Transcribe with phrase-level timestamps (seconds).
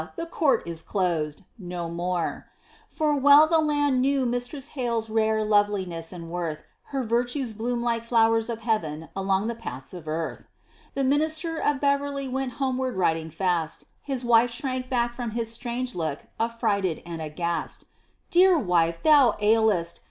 [0.15, 2.47] the court is closed!" no more:
[2.89, 8.03] For well the land knew Mistress Hale's rare loveliness and worth; Her virtues bloomed like
[8.03, 10.45] flowers of heaven along the paths of earth.
[10.95, 15.93] The minister of Beverly went homeward riding fast; His wife shrank back from his strange
[15.93, 17.83] look, affrighted and aghast.
[18.31, 19.99] "Dear wife thou ailest!